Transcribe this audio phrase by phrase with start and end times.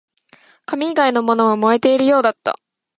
[0.65, 2.57] 紙以外のものも燃えているようだった